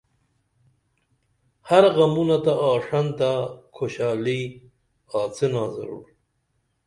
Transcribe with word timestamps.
ہر 1.67 1.83
غمونہ 1.95 2.37
تہ 2.43 2.53
آݜنتہ 2.69 3.31
کھوشالی 3.75 4.41
آڅنا 5.19 5.63
ضرور 5.75 6.07